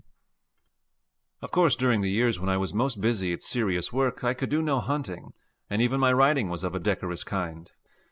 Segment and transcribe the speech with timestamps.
[1.43, 4.49] Of course during the years when I was most busy at serious work I could
[4.49, 5.33] do no hunting,
[5.69, 7.71] and even my riding was of a decorous kind.